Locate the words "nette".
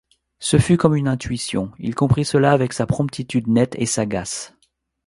3.47-3.75